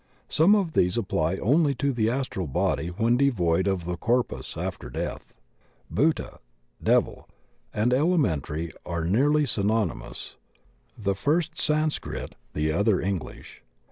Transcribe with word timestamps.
Some 0.29 0.55
of 0.55 0.73
these 0.73 0.97
apply 0.97 1.37
only 1.37 1.75
to 1.75 1.91
the 1.93 2.09
astral 2.09 2.47
body 2.47 2.87
when 2.87 3.17
devoid 3.17 3.67
of 3.67 3.85
the 3.85 3.97
corpus 3.97 4.57
after 4.57 4.89
death. 4.89 5.35
Bhuta, 5.93 6.39
devil, 6.81 7.29
and 7.71 7.93
elementary 7.93 8.71
are 8.83 9.03
nearly 9.05 9.45
synonymous; 9.45 10.37
the 10.97 11.13
first 11.13 11.59
Sanscrit, 11.61 12.33
the 12.53 12.71
other 12.71 12.99
English. 12.99 13.61